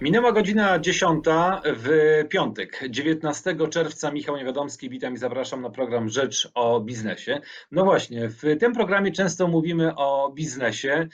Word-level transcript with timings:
Minęła 0.00 0.32
godzina 0.32 0.78
10 0.78 1.24
w 1.64 1.88
piątek, 2.28 2.80
19 2.90 3.56
czerwca. 3.70 4.10
Michał 4.10 4.36
Niewiadomski, 4.36 4.90
witam 4.90 5.14
i 5.14 5.18
zapraszam 5.18 5.62
na 5.62 5.70
program 5.70 6.08
Rzecz 6.08 6.50
o 6.54 6.80
Biznesie. 6.80 7.40
No 7.70 7.84
właśnie, 7.84 8.28
w 8.28 8.42
tym 8.60 8.72
programie 8.72 9.12
często 9.12 9.48
mówimy 9.48 9.94
o 9.94 10.32
biznesie 10.34 11.08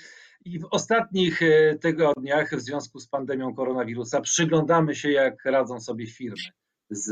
i 0.45 0.58
w 0.58 0.64
ostatnich 0.71 1.42
e, 1.42 1.79
tygodniach 1.79 2.50
w 2.56 2.60
związku 2.60 3.00
z 3.00 3.08
pandemią 3.08 3.54
koronawirusa 3.54 4.21
przyglądamy 4.21 4.94
się, 4.94 5.10
jak 5.10 5.44
radzą 5.44 5.80
sobie 5.80 6.06
firmy 6.06 6.37
z, 6.90 7.10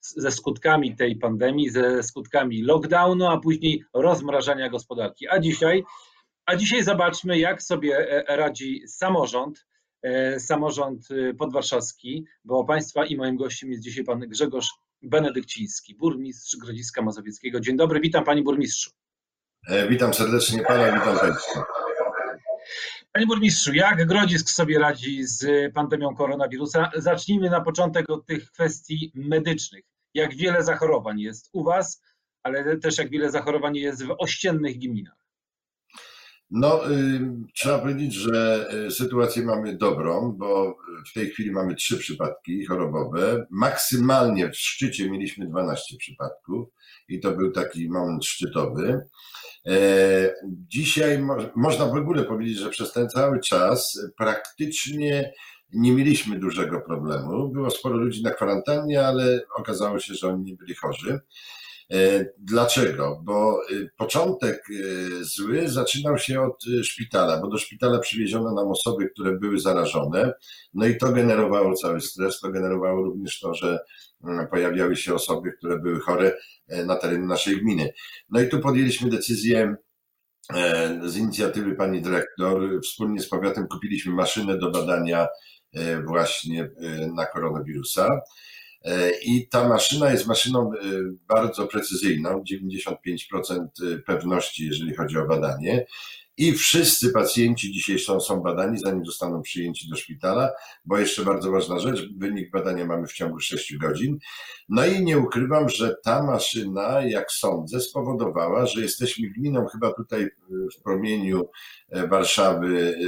ze 0.00 0.30
skutkami 0.30 0.96
tej 0.96 1.16
pandemii, 1.16 1.70
ze 1.70 2.02
skutkami 2.02 2.62
lockdownu, 2.62 3.26
a 3.26 3.40
później 3.40 3.84
rozmrażania 3.94 4.68
gospodarki. 4.68 5.28
A 5.28 5.38
dzisiaj, 5.38 5.84
a 6.46 6.56
dzisiaj 6.56 6.84
zobaczmy, 6.84 7.38
jak 7.38 7.62
sobie 7.62 8.24
e, 8.28 8.36
radzi 8.36 8.82
samorząd 8.88 9.64
E, 9.64 9.73
samorząd 10.38 11.08
e, 11.10 11.34
podwarszawski, 11.34 12.26
bo 12.44 12.64
Państwa 12.64 13.06
i 13.06 13.16
moim 13.16 13.36
gościem 13.36 13.70
jest 13.70 13.82
dzisiaj 13.82 14.04
Pan 14.04 14.20
Grzegorz 14.20 14.68
Benedykciński, 15.02 15.94
burmistrz 15.94 16.56
Grodziska 16.56 17.02
Mazowieckiego. 17.02 17.60
Dzień 17.60 17.76
dobry, 17.76 18.00
witam 18.00 18.24
Panie 18.24 18.42
Burmistrzu. 18.42 18.90
E, 19.68 19.88
witam 19.88 20.14
serdecznie 20.14 20.62
Pana, 20.62 20.92
witam 20.92 21.18
Państwa. 21.18 21.64
Panie 23.12 23.26
Burmistrzu, 23.26 23.74
jak 23.74 24.06
Grodzisk 24.06 24.50
sobie 24.50 24.78
radzi 24.78 25.24
z 25.24 25.72
pandemią 25.74 26.14
koronawirusa? 26.14 26.90
Zacznijmy 26.96 27.50
na 27.50 27.60
początek 27.60 28.10
od 28.10 28.26
tych 28.26 28.50
kwestii 28.50 29.12
medycznych. 29.14 29.84
Jak 30.14 30.36
wiele 30.36 30.62
zachorowań 30.62 31.20
jest 31.20 31.50
u 31.52 31.64
Was, 31.64 32.02
ale 32.42 32.76
też 32.76 32.98
jak 32.98 33.10
wiele 33.10 33.30
zachorowań 33.30 33.76
jest 33.76 34.04
w 34.04 34.14
ościennych 34.18 34.78
gminach? 34.78 35.23
No, 36.56 36.90
y, 36.90 37.20
trzeba 37.54 37.78
powiedzieć, 37.78 38.14
że 38.14 38.68
y, 38.86 38.90
sytuację 38.90 39.42
mamy 39.42 39.76
dobrą, 39.76 40.32
bo 40.32 40.76
w 41.10 41.12
tej 41.12 41.30
chwili 41.30 41.50
mamy 41.50 41.74
trzy 41.74 41.98
przypadki 41.98 42.66
chorobowe. 42.66 43.46
Maksymalnie 43.50 44.50
w 44.50 44.56
szczycie 44.56 45.10
mieliśmy 45.10 45.46
12 45.46 45.96
przypadków 45.98 46.68
i 47.08 47.20
to 47.20 47.32
był 47.32 47.52
taki 47.52 47.88
moment 47.88 48.24
szczytowy. 48.24 49.00
E, 49.66 50.34
dzisiaj 50.68 51.18
mo 51.18 51.36
można 51.56 51.86
w 51.86 51.96
ogóle 51.96 52.24
powiedzieć, 52.24 52.58
że 52.58 52.70
przez 52.70 52.92
ten 52.92 53.08
cały 53.08 53.40
czas 53.40 54.00
praktycznie 54.16 55.32
nie 55.72 55.92
mieliśmy 55.92 56.38
dużego 56.38 56.80
problemu. 56.80 57.48
Było 57.48 57.70
sporo 57.70 57.96
ludzi 57.96 58.22
na 58.22 58.30
kwarantannie, 58.30 59.06
ale 59.06 59.40
okazało 59.56 59.98
się, 59.98 60.14
że 60.14 60.28
oni 60.28 60.44
nie 60.44 60.56
byli 60.56 60.74
chorzy. 60.74 61.20
E, 61.92 62.26
dlaczego? 62.38 63.20
Bo 63.24 63.60
e, 63.62 63.74
początek 63.96 64.62
e, 64.70 65.24
zły 65.24 65.68
zaczynał 65.68 66.18
się 66.18 66.42
od 66.42 66.64
szpitala, 66.82 67.40
bo 67.40 67.48
do 67.48 67.58
szpitala 67.58 67.98
przywieziono 67.98 68.54
nam 68.54 68.68
osoby, 68.68 69.08
które 69.08 69.38
były 69.38 69.60
zarażone, 69.60 70.32
no 70.74 70.86
i 70.86 70.96
to 70.96 71.12
generowało 71.12 71.74
cały 71.74 72.00
stres, 72.00 72.40
to 72.40 72.50
generowało 72.50 73.02
również 73.02 73.40
to, 73.40 73.54
że 73.54 73.78
mm, 74.24 74.48
pojawiały 74.48 74.96
się 74.96 75.14
osoby, 75.14 75.52
które 75.52 75.78
były 75.78 76.00
chore 76.00 76.36
na 76.86 76.96
terenie 76.96 77.26
naszej 77.26 77.60
gminy. 77.60 77.92
No 78.30 78.40
i 78.40 78.48
tu 78.48 78.60
podjęliśmy 78.60 79.10
decyzję 79.10 79.76
z 81.04 81.16
inicjatywy 81.16 81.74
pani 81.74 82.02
dyrektor, 82.02 82.80
wspólnie 82.82 83.20
z 83.20 83.28
powiatem 83.28 83.68
kupiliśmy 83.68 84.12
maszynę 84.12 84.58
do 84.58 84.70
badania 84.70 85.26
właśnie 86.06 86.70
na 87.14 87.26
koronawirusa. 87.26 88.20
E, 88.84 89.10
I 89.22 89.48
ta 89.48 89.68
maszyna 89.68 90.10
jest 90.10 90.26
maszyną 90.26 90.72
e, 90.72 90.76
bardzo 91.28 91.66
precyzyjną, 91.66 92.42
95% 92.52 92.94
e, 93.94 93.98
pewności, 93.98 94.66
jeżeli 94.66 94.94
chodzi 94.94 95.18
o 95.18 95.26
badanie. 95.26 95.86
I 96.36 96.52
wszyscy 96.52 97.12
pacjenci 97.12 97.72
dzisiaj 97.72 97.98
są, 97.98 98.20
są 98.20 98.40
badani, 98.40 98.78
zanim 98.78 99.06
zostaną 99.06 99.42
przyjęci 99.42 99.88
do 99.88 99.96
szpitala, 99.96 100.50
bo 100.84 100.98
jeszcze 100.98 101.24
bardzo 101.24 101.50
ważna 101.50 101.78
rzecz, 101.78 102.08
wynik 102.16 102.50
badania 102.50 102.86
mamy 102.86 103.06
w 103.06 103.12
ciągu 103.12 103.40
6 103.40 103.76
godzin. 103.76 104.18
No 104.68 104.86
i 104.86 105.04
nie 105.04 105.18
ukrywam, 105.18 105.68
że 105.68 105.94
ta 106.04 106.22
maszyna, 106.22 107.00
jak 107.00 107.32
sądzę, 107.32 107.80
spowodowała, 107.80 108.66
że 108.66 108.80
jesteśmy 108.80 109.28
gminą 109.28 109.66
chyba 109.66 109.92
tutaj 109.92 110.28
w 110.78 110.82
promieniu 110.82 111.48
Warszawy 112.08 112.98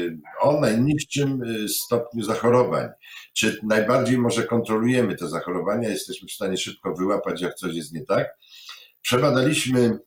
o 0.41 0.61
najniższym 0.61 1.41
stopniu 1.69 2.25
zachorowań. 2.25 2.89
Czy 3.33 3.61
najbardziej 3.63 4.19
może 4.19 4.43
kontrolujemy 4.43 5.17
te 5.17 5.29
zachorowania, 5.29 5.89
jesteśmy 5.89 6.29
w 6.29 6.33
stanie 6.33 6.57
szybko 6.57 6.95
wyłapać, 6.95 7.41
jak 7.41 7.55
coś 7.55 7.75
jest 7.75 7.93
nie 7.93 8.05
tak. 8.05 8.27
Przebadaliśmy 9.03 9.99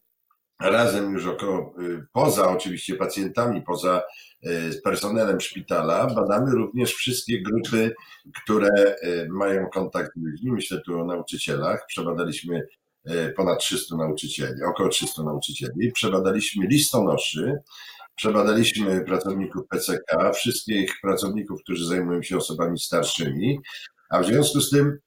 razem 0.60 1.14
już 1.14 1.26
około, 1.26 1.74
y, 1.82 2.06
poza 2.14 2.50
oczywiście 2.50 2.96
pacjentami, 2.96 3.62
poza 3.62 4.02
y, 4.46 4.82
personelem 4.84 5.42
szpitala, 5.42 6.08
badamy 6.08 6.52
również 6.52 6.94
wszystkie 6.94 7.42
grupy, 7.42 7.96
które 8.44 8.70
y, 9.04 9.28
mają 9.30 9.70
kontakt 9.70 10.12
z 10.16 10.22
ludźmi. 10.22 10.52
Myślę 10.52 10.82
tu 10.86 11.00
o 11.00 11.06
nauczycielach. 11.06 11.86
Przebadaliśmy 11.88 12.68
ponad 13.36 13.60
300 13.60 13.96
nauczycieli, 13.96 14.64
około 14.64 14.90
300 14.90 15.24
nauczycieli. 15.24 15.92
Przebadaliśmy 15.92 16.68
listonoszy, 16.68 17.58
przebadaliśmy 18.16 19.02
pracowników 19.02 19.68
PCK, 19.68 20.34
wszystkich 20.34 20.94
pracowników, 21.02 21.62
którzy 21.64 21.86
zajmują 21.86 22.24
się 22.24 22.38
osobami 22.38 22.80
starszymi, 22.80 23.60
a 24.10 24.20
w 24.20 24.26
związku 24.26 24.62
z 24.62 24.70
tym 24.70 25.00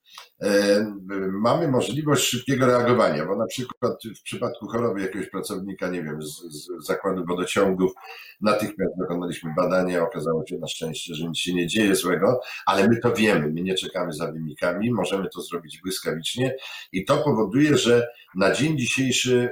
E, 0.42 0.84
mamy 1.32 1.68
możliwość 1.68 2.28
szybkiego 2.28 2.66
reagowania, 2.66 3.26
bo 3.26 3.36
na 3.36 3.46
przykład 3.46 3.92
w 4.20 4.22
przypadku 4.22 4.66
choroby 4.66 5.00
jakiegoś 5.00 5.30
pracownika, 5.30 5.88
nie 5.88 6.02
wiem, 6.02 6.22
z, 6.22 6.42
z 6.50 6.86
zakładu 6.86 7.24
wodociągów, 7.24 7.92
natychmiast 8.40 8.92
dokonaliśmy 8.98 9.50
badania, 9.56 10.02
okazało 10.02 10.46
się 10.46 10.58
na 10.58 10.68
szczęście, 10.68 11.14
że 11.14 11.28
nic 11.28 11.38
się 11.38 11.54
nie 11.54 11.66
dzieje 11.66 11.96
złego, 11.96 12.40
ale 12.66 12.88
my 12.88 13.00
to 13.00 13.12
wiemy, 13.12 13.50
my 13.50 13.62
nie 13.62 13.74
czekamy 13.74 14.12
za 14.12 14.32
wynikami, 14.32 14.90
możemy 14.90 15.28
to 15.28 15.40
zrobić 15.40 15.80
błyskawicznie 15.82 16.56
i 16.92 17.04
to 17.04 17.19
powoduje, 17.19 17.76
że 17.76 18.06
na 18.34 18.52
dzień 18.54 18.78
dzisiejszy 18.78 19.50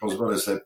pozwolę 0.00 0.38
sobie 0.38 0.60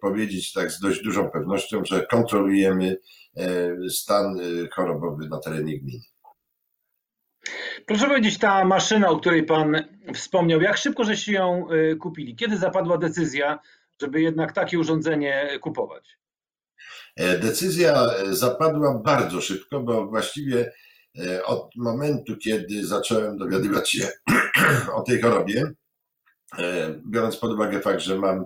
powiedzieć 0.00 0.52
tak 0.52 0.70
z 0.70 0.80
dość 0.80 1.02
dużą 1.02 1.30
pewnością, 1.30 1.84
że 1.84 2.06
kontrolujemy 2.06 2.96
e, 3.36 3.76
stan 3.88 4.40
e, 4.40 4.68
chorobowy 4.72 5.28
na 5.28 5.38
terenie 5.38 5.78
gminy. 5.78 6.04
Proszę 7.86 8.06
powiedzieć, 8.06 8.38
ta 8.38 8.64
maszyna, 8.64 9.08
o 9.08 9.20
której 9.20 9.46
Pan 9.46 9.84
wspomniał, 10.14 10.60
jak 10.60 10.76
szybko 10.76 11.04
żeście 11.04 11.32
ją 11.32 11.70
y, 11.70 11.96
kupili? 11.96 12.36
Kiedy 12.36 12.56
zapadła 12.56 12.98
decyzja, 12.98 13.58
żeby 14.00 14.20
jednak 14.20 14.52
takie 14.52 14.78
urządzenie 14.78 15.58
kupować? 15.60 16.18
E, 17.16 17.38
decyzja 17.38 18.06
e, 18.06 18.34
zapadła 18.34 18.98
bardzo 18.98 19.40
szybko, 19.40 19.80
bo 19.80 20.06
właściwie 20.06 20.72
e, 21.18 21.44
od 21.44 21.76
momentu, 21.76 22.36
kiedy 22.36 22.86
zacząłem 22.86 23.38
dowiadywać 23.38 23.90
się 23.90 24.08
o 24.96 25.02
tej 25.02 25.20
chorobie, 25.20 25.72
biorąc 27.06 27.36
pod 27.36 27.52
uwagę 27.52 27.80
fakt, 27.80 28.00
że 28.00 28.18
mam 28.18 28.44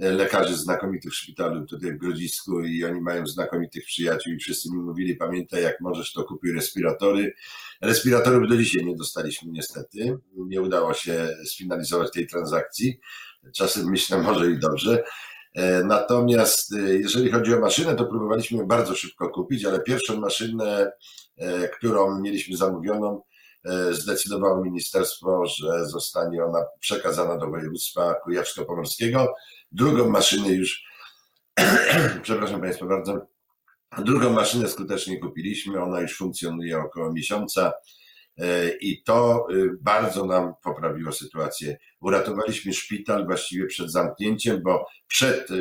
lekarzy 0.00 0.56
znakomitych 0.56 1.12
w 1.12 1.14
szpitalu 1.14 1.66
tutaj 1.66 1.92
w 1.92 1.98
Grodzisku 1.98 2.60
i 2.60 2.84
oni 2.84 3.00
mają 3.00 3.26
znakomitych 3.26 3.84
przyjaciół 3.84 4.32
i 4.32 4.38
wszyscy 4.38 4.70
mi 4.70 4.76
mówili, 4.76 5.16
pamiętaj 5.16 5.62
jak 5.62 5.80
możesz 5.80 6.12
to 6.12 6.24
kupić 6.24 6.52
respiratory. 6.54 7.34
Respiratorów 7.80 8.48
do 8.48 8.56
dzisiaj 8.56 8.84
nie 8.84 8.96
dostaliśmy 8.96 9.52
niestety, 9.52 10.18
nie 10.36 10.62
udało 10.62 10.94
się 10.94 11.28
sfinalizować 11.46 12.12
tej 12.12 12.26
transakcji. 12.26 13.00
Czasem 13.54 13.90
myślę 13.90 14.18
może 14.18 14.50
i 14.50 14.58
dobrze. 14.58 15.04
E, 15.54 15.84
natomiast 15.84 16.72
e, 16.72 16.94
jeżeli 16.94 17.30
chodzi 17.30 17.54
o 17.54 17.60
maszynę, 17.60 17.96
to 17.96 18.04
próbowaliśmy 18.04 18.58
ją 18.58 18.66
bardzo 18.66 18.94
szybko 18.94 19.28
kupić, 19.28 19.64
ale 19.64 19.80
pierwszą 19.80 20.20
maszynę, 20.20 20.92
e, 21.36 21.68
którą 21.68 22.20
mieliśmy 22.20 22.56
zamówioną, 22.56 23.22
zdecydowało 23.90 24.64
ministerstwo, 24.64 25.46
że 25.46 25.86
zostanie 25.86 26.44
ona 26.44 26.58
przekazana 26.78 27.36
do 27.36 27.50
województwa 27.50 28.14
kujawsko-pomorskiego. 28.14 29.34
Drugą 29.72 30.10
maszynę 30.10 30.48
już, 30.48 30.84
przepraszam 32.22 32.60
Państwa 32.60 32.86
bardzo, 32.86 33.26
drugą 33.98 34.30
maszynę 34.30 34.68
skutecznie 34.68 35.20
kupiliśmy, 35.20 35.82
ona 35.82 36.00
już 36.00 36.16
funkcjonuje 36.16 36.78
około 36.78 37.12
miesiąca 37.12 37.72
e, 38.38 38.70
i 38.80 39.02
to 39.02 39.46
e, 39.50 39.54
bardzo 39.80 40.26
nam 40.26 40.52
poprawiło 40.62 41.12
sytuację. 41.12 41.78
Uratowaliśmy 42.00 42.72
szpital 42.72 43.26
właściwie 43.26 43.66
przed 43.66 43.92
zamknięciem, 43.92 44.62
bo 44.62 44.86
przed 45.06 45.50
e, 45.50 45.54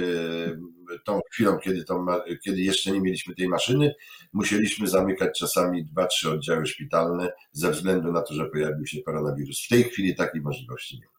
tą 1.05 1.19
chwilą, 1.31 1.57
kiedy, 1.57 1.83
tą, 1.83 2.05
kiedy 2.43 2.61
jeszcze 2.61 2.91
nie 2.91 3.01
mieliśmy 3.01 3.35
tej 3.35 3.47
maszyny, 3.47 3.95
musieliśmy 4.33 4.87
zamykać 4.87 5.39
czasami 5.39 5.85
dwa, 5.85 6.07
trzy 6.07 6.31
oddziały 6.31 6.65
szpitalne 6.65 7.31
ze 7.51 7.71
względu 7.71 8.11
na 8.11 8.21
to, 8.21 8.33
że 8.33 8.45
pojawił 8.45 8.85
się 8.85 9.01
koronawirus. 9.01 9.65
W 9.65 9.67
tej 9.67 9.83
chwili 9.83 10.15
takiej 10.15 10.41
możliwości 10.41 10.95
nie 10.95 11.05
ma. 11.05 11.18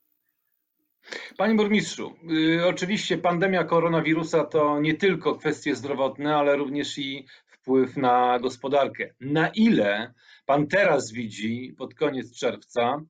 Panie 1.37 1.55
burmistrzu, 1.55 2.15
y, 2.31 2.67
oczywiście 2.67 3.19
pandemia 3.19 3.65
koronawirusa 3.65 4.45
to 4.45 4.81
nie 4.81 4.95
tylko 4.95 5.35
kwestie 5.35 5.77
zdrowotne, 5.77 6.37
ale 6.37 6.57
również 6.57 6.99
i 6.99 7.27
wpływ 7.47 7.97
na 7.97 8.39
gospodarkę. 8.39 9.15
Na 9.21 9.49
ile 9.49 10.15
pan 10.47 10.67
teraz 10.67 11.12
widzi 11.12 11.75
pod 11.79 11.95
koniec 11.95 12.39
czerwca, 12.39 13.01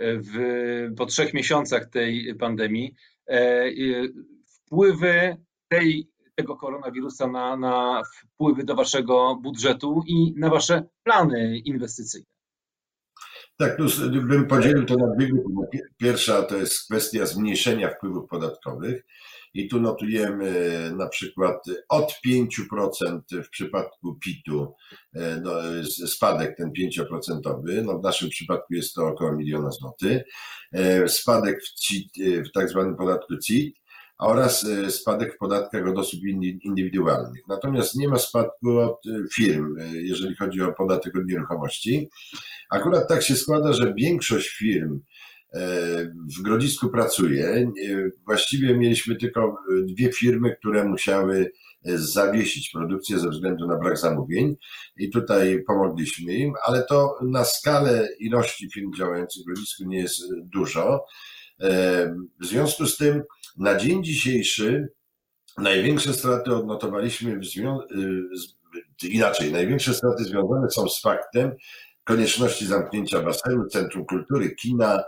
y, 0.00 0.20
w, 0.20 0.34
po 0.96 1.06
trzech 1.06 1.34
miesiącach 1.34 1.90
tej 1.90 2.34
pandemii, 2.34 2.94
e, 3.28 3.64
wpływy 4.46 5.36
tej, 5.68 6.08
tego 6.34 6.56
koronawirusa 6.56 7.26
na, 7.26 7.56
na 7.56 8.02
wpływy 8.04 8.64
do 8.64 8.74
waszego 8.74 9.36
budżetu 9.42 10.02
i 10.06 10.34
na 10.36 10.50
wasze 10.50 10.82
plany 11.02 11.58
inwestycyjne? 11.58 12.35
Tak, 13.58 13.76
tu 13.76 13.84
bym 14.10 14.46
podzielił 14.46 14.84
to 14.84 14.96
na 14.96 15.14
dwie 15.14 15.26
grupy. 15.26 15.78
Pierwsza 15.96 16.42
to 16.42 16.56
jest 16.56 16.84
kwestia 16.84 17.26
zmniejszenia 17.26 17.90
wpływów 17.90 18.28
podatkowych 18.28 19.04
i 19.54 19.68
tu 19.68 19.80
notujemy 19.80 20.90
na 20.96 21.08
przykład 21.08 21.64
od 21.88 22.14
5% 22.26 23.20
w 23.44 23.50
przypadku 23.50 24.14
PIT-u 24.14 24.74
e, 25.14 25.40
no, 25.40 25.52
spadek 26.06 26.56
ten 26.56 26.70
5%, 26.70 27.82
no 27.84 27.98
w 27.98 28.02
naszym 28.02 28.28
przypadku 28.28 28.74
jest 28.74 28.94
to 28.94 29.06
około 29.06 29.32
miliona 29.32 29.70
złotych, 29.70 30.22
e, 30.72 31.08
spadek 31.08 31.62
w, 31.62 31.74
CIT, 31.74 32.12
w 32.48 32.52
tak 32.52 32.68
zwanym 32.68 32.96
podatku 32.96 33.36
CIT 33.36 33.76
oraz 34.18 34.64
e, 34.64 34.90
spadek 34.90 35.34
w 35.34 35.38
podatkach 35.38 35.86
od 35.86 35.98
osób 35.98 36.20
indywidualnych. 36.64 37.42
Natomiast 37.48 37.94
nie 37.94 38.08
ma 38.08 38.18
spadku 38.18 38.78
od 38.78 39.02
firm, 39.34 39.76
jeżeli 39.92 40.36
chodzi 40.36 40.62
o 40.62 40.72
podatek 40.72 41.16
od 41.16 41.26
nieruchomości. 41.26 42.08
Akurat 42.70 43.08
tak 43.08 43.22
się 43.22 43.36
składa, 43.36 43.72
że 43.72 43.94
większość 43.94 44.48
firm 44.48 45.00
w 46.38 46.42
Grodzisku 46.42 46.88
pracuje. 46.88 47.72
Właściwie 48.26 48.76
mieliśmy 48.76 49.16
tylko 49.16 49.56
dwie 49.86 50.12
firmy, 50.12 50.56
które 50.56 50.84
musiały 50.84 51.52
zawiesić 51.94 52.70
produkcję 52.70 53.18
ze 53.18 53.28
względu 53.28 53.66
na 53.66 53.76
brak 53.76 53.98
zamówień 53.98 54.56
i 54.96 55.10
tutaj 55.10 55.62
pomogliśmy 55.66 56.32
im, 56.32 56.52
ale 56.66 56.84
to 56.88 57.18
na 57.22 57.44
skalę 57.44 58.08
ilości 58.20 58.70
firm 58.70 58.92
działających 58.98 59.42
w 59.42 59.46
Grodzisku 59.46 59.84
nie 59.84 59.98
jest 59.98 60.22
dużo. 60.44 61.04
W 62.40 62.46
związku 62.46 62.86
z 62.86 62.96
tym 62.96 63.22
na 63.56 63.76
dzień 63.76 64.04
dzisiejszy 64.04 64.88
największe 65.58 66.12
straty 66.12 66.54
odnotowaliśmy 66.54 67.38
w 67.38 67.44
związku 67.44 67.88
inaczej, 69.02 69.52
największe 69.52 69.94
straty 69.94 70.24
związane 70.24 70.70
są 70.70 70.88
z 70.88 71.00
faktem 71.00 71.52
konieczności 72.04 72.66
zamknięcia 72.66 73.22
basenu, 73.22 73.66
centrum 73.66 74.06
kultury, 74.06 74.54
kina, 74.54 75.04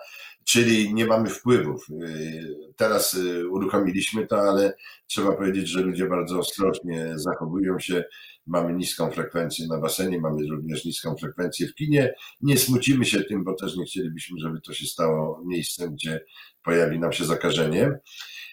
czyli 0.49 0.95
nie 0.95 1.07
mamy 1.07 1.31
wpływów. 1.31 1.87
Y, 1.91 2.73
teraz 2.77 3.15
y, 3.15 3.49
uruchomiliśmy 3.49 4.27
to, 4.27 4.41
ale 4.41 4.77
trzeba 5.07 5.33
powiedzieć, 5.33 5.69
że 5.69 5.81
ludzie 5.81 6.09
bardzo 6.09 6.39
ostrożnie 6.39 7.13
zachowują 7.15 7.79
się. 7.79 8.05
Mamy 8.47 8.73
niską 8.73 9.11
frekwencję 9.11 9.67
na 9.67 9.79
basenie, 9.79 10.21
mamy 10.21 10.47
również 10.51 10.85
niską 10.85 11.17
frekwencję 11.17 11.69
w 11.69 11.75
kinie. 11.75 12.15
Nie 12.41 12.59
smucimy 12.59 13.05
się 13.05 13.25
tym, 13.25 13.45
bo 13.45 13.55
też 13.55 13.77
nie 13.77 13.85
chcielibyśmy, 13.85 14.41
żeby 14.41 14.61
to 14.61 14.75
się 14.75 14.87
stało 14.87 15.43
miejscem, 15.47 15.95
gdzie 15.95 16.21
pojawi 16.63 16.99
nam 16.99 17.13
się 17.13 17.25
zakażenie. 17.25 17.99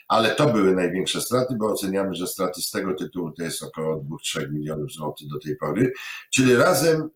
Ale 0.07 0.35
to 0.35 0.53
były 0.53 0.75
największe 0.75 1.21
straty, 1.21 1.55
bo 1.59 1.65
oceniamy, 1.65 2.15
że 2.15 2.27
straty 2.27 2.61
z 2.61 2.71
tego 2.71 2.93
tytułu 2.93 3.31
to 3.31 3.43
jest 3.43 3.63
około 3.63 4.05
2-3 4.35 4.51
milionów 4.51 4.91
złotych 4.91 5.27
do 5.27 5.39
tej 5.39 5.55
pory. 5.55 5.91
Czyli 6.33 6.55
razem 6.55 7.09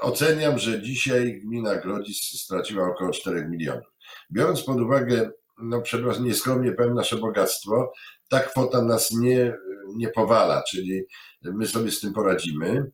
oceniam, 0.00 0.58
że 0.58 0.82
dzisiaj 0.82 1.40
gmina 1.40 1.76
Grodzic 1.76 2.40
straciła 2.42 2.88
około 2.88 3.10
4 3.10 3.48
milionów. 3.48 3.86
Biorąc 4.32 4.62
pod 4.62 4.80
uwagę, 4.80 5.30
no 5.62 5.82
przepraszam, 5.82 6.24
nieskromnie 6.24 6.72
powiem, 6.72 6.94
nasze 6.94 7.16
bogactwo, 7.16 7.92
ta 8.28 8.40
kwota 8.40 8.82
nas 8.82 9.10
nie, 9.10 9.54
nie 9.96 10.08
powala, 10.08 10.62
czyli 10.70 11.02
my 11.42 11.66
sobie 11.66 11.90
z 11.90 12.00
tym 12.00 12.12
poradzimy. 12.12 12.90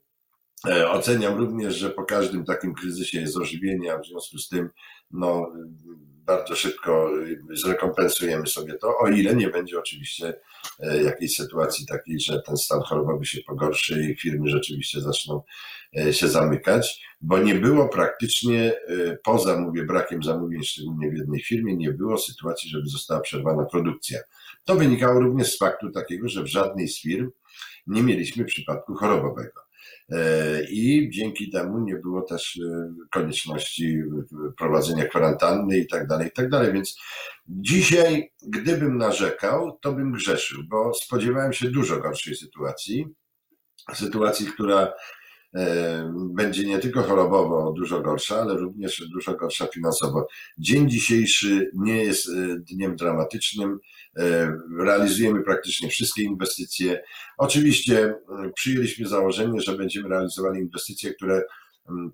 E, 0.69 0.91
oceniam 0.91 1.39
również, 1.39 1.77
że 1.77 1.91
po 1.91 2.05
każdym 2.05 2.45
takim 2.45 2.75
kryzysie 2.75 3.21
jest 3.21 3.37
ożywienie, 3.37 3.95
a 3.95 3.99
w 3.99 4.07
związku 4.07 4.39
z 4.39 4.49
tym 4.49 4.71
no, 5.11 5.53
bardzo 6.27 6.57
szybko 6.57 7.11
zrekompensujemy 7.55 8.47
sobie 8.47 8.75
to, 8.75 8.99
o 8.99 9.09
ile 9.09 9.37
nie 9.37 9.49
będzie 9.49 9.79
oczywiście 9.79 10.35
e, 10.81 11.03
jakiejś 11.03 11.37
sytuacji 11.37 11.87
takiej, 11.87 12.21
że 12.21 12.43
ten 12.43 12.57
stan 12.57 12.81
chorobowy 12.81 13.25
się 13.25 13.41
pogorszy 13.47 14.03
i 14.03 14.17
firmy 14.17 14.51
rzeczywiście 14.51 15.01
zaczną 15.01 15.43
e, 15.99 16.13
się 16.13 16.29
zamykać, 16.29 17.07
bo 17.21 17.39
nie 17.39 17.55
było 17.55 17.89
praktycznie, 17.89 18.73
e, 18.89 19.17
poza 19.25 19.59
mówię 19.59 19.85
brakiem 19.85 20.23
zamówień, 20.23 20.65
szczególnie 20.65 21.11
w 21.11 21.17
jednej 21.17 21.43
firmie, 21.43 21.77
nie 21.77 21.91
było 21.91 22.19
sytuacji, 22.19 22.71
żeby 22.71 22.87
została 22.87 23.21
przerwana 23.21 23.65
produkcja. 23.65 24.21
To 24.65 24.75
wynikało 24.75 25.21
również 25.21 25.53
z 25.53 25.59
faktu 25.59 25.91
takiego, 25.91 26.29
że 26.29 26.43
w 26.43 26.47
żadnej 26.47 26.89
z 26.89 27.01
firm 27.01 27.31
nie 27.87 28.03
mieliśmy 28.03 28.45
przypadku 28.45 28.95
chorobowego. 28.95 29.62
E, 30.13 30.65
i 30.71 31.11
dzięki 31.11 31.51
temu 31.51 31.79
nie 31.79 31.95
było 31.95 32.23
też 32.23 32.61
e, 32.65 32.95
konieczności 33.11 34.03
prowadzenia 34.59 35.05
kwarantanny 35.05 35.79
i 35.79 35.87
tak 35.87 36.07
dalej, 36.07 36.29
i 36.29 36.33
tak 36.33 36.49
dalej. 36.49 36.73
Więc 36.73 36.97
dzisiaj, 37.49 38.33
gdybym 38.43 38.99
narzekał, 38.99 39.79
to 39.83 39.93
bym 39.93 40.13
grzeszył, 40.13 40.63
bo 40.69 40.95
spodziewałem 40.95 41.53
się 41.53 41.71
dużo 41.71 42.01
gorszej 42.01 42.37
sytuacji. 42.37 43.07
Sytuacji, 43.95 44.47
która 44.47 44.87
E, 44.87 45.22
będzie 46.15 46.65
nie 46.65 46.79
tylko 46.79 47.03
chorobowo 47.03 47.73
dużo 47.73 48.01
gorsza, 48.01 48.41
ale 48.41 48.55
również 48.55 49.09
dużo 49.13 49.35
gorsza 49.35 49.67
finansowo. 49.67 50.27
Dzień 50.59 50.91
dzisiejszy 50.91 51.71
nie 51.75 52.05
jest 52.05 52.29
e, 52.29 52.33
dniem 52.59 52.97
dramatycznym. 52.97 53.79
E, 54.19 54.53
realizujemy 54.79 55.43
praktycznie 55.43 55.89
wszystkie 55.89 56.23
inwestycje. 56.23 57.03
Oczywiście 57.39 58.15
przyjęliśmy 58.55 59.09
założenie, 59.09 59.61
że 59.61 59.77
będziemy 59.77 60.09
realizowali 60.09 60.61
inwestycje, 60.61 61.15
które 61.15 61.43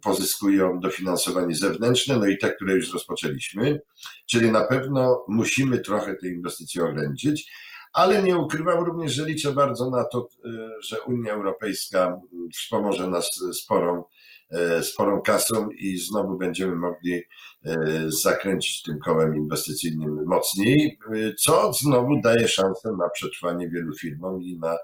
pozyskują 0.02 0.80
dofinansowanie 0.80 1.54
zewnętrzne, 1.54 2.16
no 2.18 2.26
i 2.26 2.38
te, 2.38 2.52
które 2.52 2.74
już 2.74 2.92
rozpoczęliśmy, 2.92 3.80
czyli 4.26 4.50
na 4.50 4.64
pewno 4.64 5.24
musimy 5.28 5.78
trochę 5.78 6.14
te 6.14 6.28
inwestycje 6.28 6.84
ograniczyć 6.84 7.52
ale 7.98 8.22
nie 8.22 8.38
ukrywam 8.38 8.84
również, 8.84 9.12
że 9.12 9.26
liczę 9.26 9.52
bardzo 9.52 9.90
na 9.90 10.04
to, 10.04 10.28
e, 10.44 10.48
że 10.82 11.00
Unia 11.00 11.32
Europejska 11.32 12.20
wspomoże 12.54 13.08
nas 13.08 13.30
sporą, 13.52 14.04
e, 14.50 14.82
sporą 14.82 15.22
kasą 15.22 15.70
i 15.70 15.96
znowu 15.96 16.38
będziemy 16.38 16.76
mogli 16.76 17.14
e, 17.14 17.76
zakręcić 18.06 18.82
tym 18.82 18.98
kołem 18.98 19.36
inwestycyjnym 19.36 20.24
mocniej, 20.26 20.98
co 21.38 21.72
znowu 21.72 22.20
daje 22.20 22.48
szansę 22.48 22.92
na 22.98 23.08
przetrwanie 23.08 23.68
wielu 23.68 23.94
firmom 23.94 24.42
i 24.42 24.58
na 24.58 24.76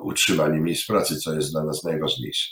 utrzymanie 0.00 0.60
miejsc 0.60 0.86
pracy, 0.86 1.16
co 1.16 1.34
jest 1.34 1.52
dla 1.52 1.64
nas 1.64 1.84
najważniejsze. 1.84 2.50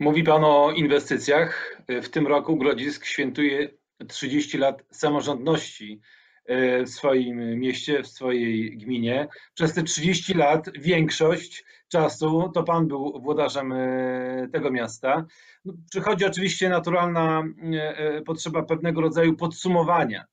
Mówi 0.00 0.24
Pan 0.24 0.44
o 0.44 0.72
inwestycjach. 0.72 1.76
W 2.02 2.08
tym 2.08 2.26
roku 2.26 2.56
Grodzisk 2.56 3.04
świętuje 3.04 3.68
30 4.08 4.58
lat 4.58 4.82
samorządności. 4.90 6.00
E, 6.50 6.84
w 6.84 6.90
swoim 6.90 7.60
mieście, 7.60 8.02
w 8.02 8.06
swojej 8.06 8.78
gminie. 8.78 9.28
Przez 9.54 9.74
te 9.74 9.82
30 9.82 10.34
lat 10.34 10.70
większość 10.78 11.64
czasu 11.88 12.50
to 12.54 12.62
pan 12.62 12.88
był 12.88 13.20
włodarzem 13.22 13.72
e, 13.72 14.48
tego 14.52 14.70
miasta. 14.70 15.26
No, 15.64 15.72
przychodzi 15.90 16.24
oczywiście 16.24 16.68
naturalna 16.68 17.42
e, 17.72 18.22
potrzeba 18.22 18.62
pewnego 18.62 19.00
rodzaju 19.00 19.36
podsumowania. 19.36 20.24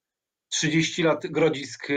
30 0.49 1.03
lat 1.03 1.27
Grodzisk, 1.27 1.87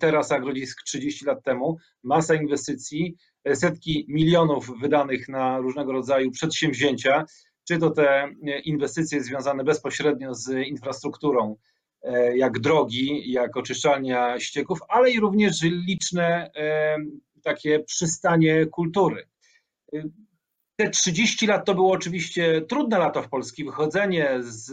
teraz 0.00 0.28
Grodzisk 0.28 0.82
30 0.82 1.24
lat 1.24 1.42
temu, 1.44 1.76
masa 2.02 2.34
inwestycji, 2.34 3.16
setki 3.54 4.06
milionów 4.08 4.80
wydanych 4.80 5.28
na 5.28 5.58
różnego 5.58 5.92
rodzaju 5.92 6.30
przedsięwzięcia, 6.30 7.24
czy 7.68 7.78
to 7.78 7.90
te 7.90 8.28
inwestycje 8.64 9.22
związane 9.22 9.64
bezpośrednio 9.64 10.34
z 10.34 10.66
infrastrukturą, 10.66 11.56
jak 12.34 12.58
drogi, 12.58 13.32
jak 13.32 13.56
oczyszczalnia 13.56 14.40
ścieków, 14.40 14.78
ale 14.88 15.10
i 15.10 15.20
również 15.20 15.62
liczne 15.62 16.50
e, 16.56 16.96
takie 17.42 17.80
przystanie 17.80 18.66
kultury. 18.66 19.28
E, 19.94 20.02
te 20.76 20.90
30 20.90 21.46
lat 21.46 21.64
to 21.64 21.74
było 21.74 21.92
oczywiście 21.92 22.62
trudne 22.62 22.98
lato 22.98 23.22
w 23.22 23.28
Polsce, 23.28 23.64
wychodzenie 23.64 24.30
z, 24.40 24.64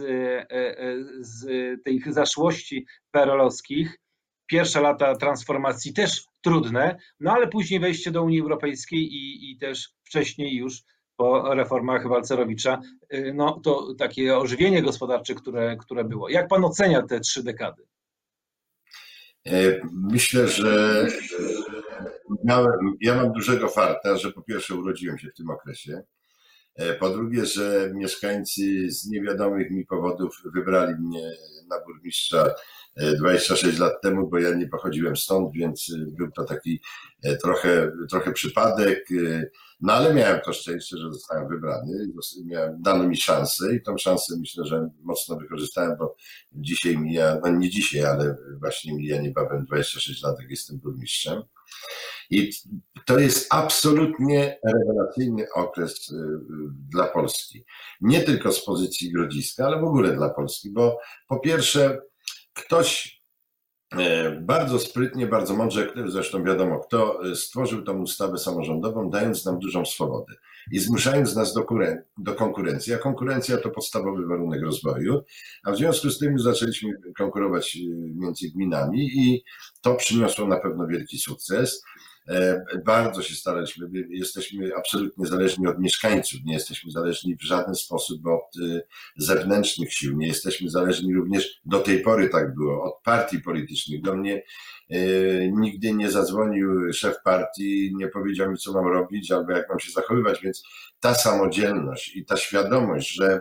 z 1.20 1.46
tych 1.84 2.12
zaszłości 2.12 2.86
perelowskich, 3.10 3.98
pierwsze 4.46 4.80
lata 4.80 5.16
transformacji 5.16 5.92
też 5.92 6.26
trudne, 6.42 6.98
no 7.20 7.32
ale 7.32 7.46
później 7.46 7.80
wejście 7.80 8.10
do 8.10 8.22
Unii 8.22 8.40
Europejskiej 8.40 9.00
i, 9.00 9.50
i 9.50 9.58
też 9.58 9.94
wcześniej 10.04 10.56
już 10.56 10.82
po 11.16 11.54
reformach 11.54 12.08
Walcerowicza, 12.08 12.80
y, 13.14 13.32
no 13.34 13.60
to 13.60 13.94
takie 13.98 14.38
ożywienie 14.38 14.82
gospodarcze, 14.82 15.34
które, 15.34 15.76
które 15.76 16.04
było. 16.04 16.28
Jak 16.28 16.48
pan 16.48 16.64
ocenia 16.64 17.02
te 17.02 17.20
trzy 17.20 17.42
dekady? 17.42 17.82
E, 19.46 19.80
myślę, 19.92 20.48
że 20.48 21.06
miałem, 22.44 22.96
ja 23.00 23.14
mam 23.14 23.32
dużego 23.32 23.68
farta, 23.68 24.16
że 24.16 24.32
po 24.32 24.42
pierwsze 24.42 24.74
urodziłem 24.74 25.18
się 25.18 25.28
w 25.28 25.34
tym 25.34 25.50
okresie. 25.50 26.02
E, 26.76 26.94
po 26.94 27.10
drugie, 27.10 27.46
że 27.46 27.90
mieszkańcy 27.94 28.90
z 28.90 29.06
niewiadomych 29.06 29.70
mi 29.70 29.86
powodów 29.86 30.42
wybrali 30.54 30.94
mnie 30.94 31.30
na 31.70 31.80
burmistrza 31.86 32.50
26 33.18 33.78
lat 33.78 33.92
temu, 34.02 34.28
bo 34.28 34.38
ja 34.38 34.54
nie 34.54 34.68
pochodziłem 34.68 35.16
stąd, 35.16 35.52
więc 35.52 35.92
był 36.06 36.30
to 36.30 36.44
taki 36.44 36.80
trochę, 37.42 37.92
trochę 38.10 38.32
przypadek. 38.32 39.08
No 39.80 39.92
ale 39.92 40.14
miałem 40.14 40.40
to 40.40 40.52
szczęście, 40.52 40.96
że 40.96 41.12
zostałem 41.12 41.48
wybrany, 41.48 42.06
miałem, 42.44 42.82
dano 42.82 43.08
mi 43.08 43.16
szansę 43.16 43.74
i 43.74 43.82
tą 43.82 43.98
szansę 43.98 44.34
myślę, 44.40 44.64
że 44.64 44.88
mocno 45.02 45.36
wykorzystałem, 45.36 45.96
bo 45.98 46.16
dzisiaj 46.52 46.98
mija, 46.98 47.40
no 47.44 47.50
nie 47.50 47.70
dzisiaj, 47.70 48.04
ale 48.04 48.36
właśnie 48.60 48.94
mija 48.94 49.20
niebawem 49.20 49.64
26 49.64 50.22
lat, 50.22 50.40
jak 50.40 50.50
jestem 50.50 50.78
burmistrzem. 50.78 51.42
I 52.30 52.50
to 53.06 53.18
jest 53.18 53.54
absolutnie 53.54 54.58
rewelacyjny 54.64 55.46
okres 55.54 56.10
y, 56.10 56.14
dla 56.90 57.06
Polski. 57.06 57.64
Nie 58.00 58.20
tylko 58.20 58.52
z 58.52 58.64
pozycji 58.64 59.12
Grodziska, 59.12 59.66
ale 59.66 59.80
w 59.80 59.84
ogóle 59.84 60.16
dla 60.16 60.30
Polski, 60.30 60.70
bo 60.70 60.98
po 61.28 61.40
pierwsze 61.40 62.00
ktoś 62.52 63.20
e, 63.98 64.30
bardzo 64.30 64.78
sprytnie, 64.78 65.26
bardzo 65.26 65.54
mądrze, 65.54 65.92
zresztą 66.06 66.44
wiadomo 66.44 66.80
kto, 66.80 67.20
stworzył 67.34 67.82
tą 67.82 68.02
ustawę 68.02 68.38
samorządową, 68.38 69.10
dając 69.10 69.44
nam 69.44 69.58
dużą 69.58 69.84
swobodę 69.84 70.34
i 70.72 70.78
zmuszając 70.78 71.36
nas 71.36 71.54
do, 71.54 71.66
do 72.18 72.34
konkurencji. 72.34 72.94
A 72.94 72.98
konkurencja 72.98 73.56
to 73.56 73.70
podstawowy 73.70 74.26
warunek 74.26 74.62
rozwoju, 74.62 75.22
a 75.64 75.72
w 75.72 75.76
związku 75.76 76.10
z 76.10 76.18
tym 76.18 76.38
zaczęliśmy 76.38 76.90
konkurować 77.18 77.76
y, 77.76 77.80
między 78.14 78.50
gminami 78.50 79.10
i 79.14 79.44
to 79.80 79.94
przyniosło 79.94 80.46
na 80.46 80.60
pewno 80.60 80.86
wielki 80.86 81.18
sukces. 81.18 81.84
E, 82.28 82.64
bardzo 82.84 83.22
się 83.22 83.34
staraliśmy, 83.34 83.88
jesteśmy 84.08 84.76
absolutnie 84.76 85.26
zależni 85.26 85.66
od 85.66 85.78
mieszkańców, 85.78 86.40
nie 86.44 86.54
jesteśmy 86.54 86.90
zależni 86.90 87.36
w 87.36 87.42
żaden 87.42 87.74
sposób 87.74 88.26
od 88.26 88.56
y, 88.56 88.82
zewnętrznych 89.16 89.92
sił, 89.92 90.16
nie 90.16 90.26
jesteśmy 90.26 90.70
zależni 90.70 91.14
również, 91.14 91.60
do 91.64 91.78
tej 91.80 92.00
pory 92.00 92.28
tak 92.28 92.54
było, 92.54 92.84
od 92.84 93.02
partii 93.02 93.40
politycznych. 93.40 94.02
Do 94.02 94.16
mnie 94.16 94.42
e, 94.90 94.98
nigdy 95.48 95.92
nie 95.92 96.10
zadzwonił 96.10 96.92
szef 96.92 97.16
partii, 97.24 97.92
nie 97.96 98.08
powiedział 98.08 98.50
mi, 98.50 98.56
co 98.56 98.72
mam 98.72 98.86
robić 98.86 99.30
albo 99.30 99.52
jak 99.52 99.68
mam 99.68 99.80
się 99.80 99.92
zachowywać, 99.92 100.40
więc 100.42 100.64
ta 101.00 101.14
samodzielność 101.14 102.16
i 102.16 102.24
ta 102.24 102.36
świadomość, 102.36 103.14
że 103.14 103.40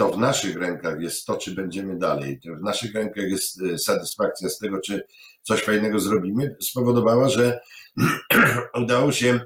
to 0.00 0.12
w 0.12 0.18
naszych 0.18 0.56
rękach 0.56 1.00
jest 1.00 1.26
to, 1.26 1.36
czy 1.36 1.54
będziemy 1.54 1.98
dalej, 1.98 2.40
to 2.40 2.54
w 2.56 2.62
naszych 2.62 2.94
rękach 2.94 3.24
jest 3.24 3.62
e, 3.62 3.78
satysfakcja 3.78 4.48
z 4.48 4.58
tego, 4.58 4.80
czy 4.80 5.06
coś 5.42 5.62
fajnego 5.62 5.98
zrobimy, 5.98 6.56
spowodowała, 6.60 7.28
że 7.28 7.60
udało 8.82 9.12
się 9.12 9.40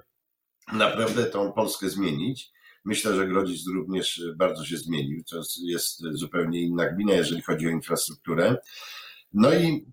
naprawdę 0.73 1.25
tą 1.25 1.52
Polskę 1.52 1.88
zmienić. 1.88 2.50
Myślę, 2.84 3.14
że 3.14 3.26
Grodzic 3.26 3.66
również 3.75 4.23
bardzo 4.37 4.64
się 4.64 4.76
zmienił. 4.76 5.25
To 5.30 5.42
jest 5.66 6.02
zupełnie 6.12 6.61
inna 6.61 6.88
gmina, 6.88 7.12
jeżeli 7.12 7.42
chodzi 7.42 7.66
o 7.66 7.70
infrastrukturę. 7.70 8.56
No 9.32 9.54
i 9.54 9.87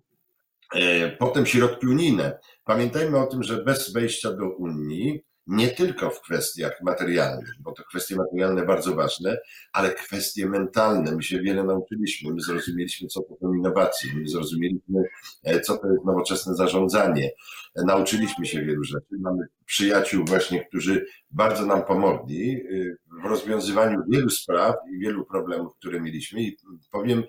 e, 0.76 1.12
potem 1.12 1.46
środki 1.46 1.88
unijne. 1.88 2.40
Pamiętajmy 2.64 3.18
o 3.18 3.28
tym, 3.28 3.44
że 3.44 3.64
bez 3.64 3.94
wejścia 3.94 4.34
do 4.34 4.50
Unii 4.50 5.24
nie 5.48 5.68
tylko 5.68 6.10
w 6.10 6.22
kwestiach 6.22 6.82
materialnych, 6.82 7.54
bo 7.60 7.72
to 7.72 7.84
kwestie 7.84 8.16
materialne 8.16 8.66
bardzo 8.66 8.96
ważne, 8.96 9.38
ale 9.74 9.94
kwestie 9.94 10.46
mentalne. 10.46 11.16
My 11.16 11.24
się 11.24 11.40
wiele 11.40 11.64
nauczyliśmy, 11.64 12.34
my 12.34 12.42
zrozumieliśmy, 12.42 13.08
co 13.08 13.22
to 13.22 13.36
są 13.42 13.54
innowacje, 13.54 14.12
my 14.16 14.28
zrozumieliśmy, 14.28 15.04
e, 15.44 15.60
co 15.62 15.78
to 15.78 15.88
jest 15.88 16.06
nowoczesne 16.06 16.56
zarządzanie. 16.56 17.32
E, 17.76 17.84
nauczyliśmy 17.86 18.46
się 18.46 18.66
wielu 18.66 18.84
rzeczy. 18.84 19.16
Mamy 19.20 19.48
przyjaciół 19.66 20.26
właśnie, 20.26 20.66
którzy 20.66 21.06
bardzo 21.32 21.66
nam 21.66 21.84
pomogli 21.86 22.52
y, 22.56 22.98
w 23.22 23.26
rozwiązywaniu 23.26 24.00
wielu 24.10 24.30
spraw 24.30 24.76
i 24.94 25.00
wielu 25.00 25.26
problemów, 25.26 25.76
które 25.76 26.02
mieliśmy. 26.02 26.42
I 26.42 26.58
powiem, 26.92 27.24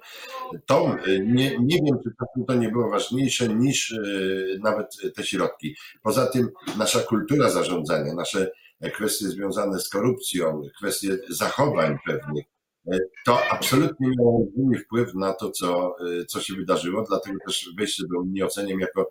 to 0.67 0.97
y, 1.07 1.27
nie, 1.27 1.59
nie 1.59 1.77
wiem, 1.77 1.99
czy 2.05 2.11
to 2.47 2.55
nie 2.55 2.69
było 2.69 2.91
ważniejsze 2.91 3.49
niż 3.49 3.91
y, 3.91 4.59
nawet 4.63 4.97
te 5.15 5.25
środki. 5.25 5.77
Poza 6.03 6.27
tym 6.27 6.49
nasza 6.79 7.01
kultura 7.01 7.51
zarządzania, 7.51 8.15
nasze 8.15 8.51
kwestie 8.95 9.27
związane 9.27 9.81
z 9.81 9.89
korupcją, 9.89 10.63
kwestie 10.79 11.19
zachowań 11.29 11.97
pewnych, 12.07 12.45
to 13.25 13.51
absolutnie 13.51 14.09
miało 14.09 14.39
olbrzymi 14.39 14.79
wpływ 14.79 15.15
na 15.15 15.33
to, 15.33 15.51
co, 15.51 15.97
co 16.29 16.41
się 16.41 16.55
wydarzyło, 16.55 17.05
dlatego 17.09 17.39
też 17.47 17.71
wejście 17.79 18.05
do 18.13 18.21
Unii 18.21 18.43
oceniam 18.43 18.81
jako 18.81 19.11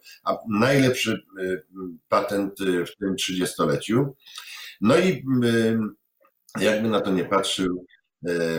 najlepszy 0.50 1.24
patent 2.10 2.60
w 2.60 2.98
tym 3.00 3.16
trzydziestoleciu. 3.16 4.16
No 4.82 4.98
i 5.00 5.24
jakby 6.60 6.90
na 6.90 7.02
to 7.02 7.12
nie 7.12 7.26
patrzył, 7.26 7.86